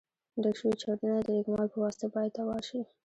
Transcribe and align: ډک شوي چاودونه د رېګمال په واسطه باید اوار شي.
ډک 0.41 0.55
شوي 0.59 0.73
چاودونه 0.81 1.19
د 1.23 1.27
رېګمال 1.37 1.67
په 1.71 1.77
واسطه 1.83 2.05
باید 2.15 2.33
اوار 2.43 2.61
شي. 2.69 2.81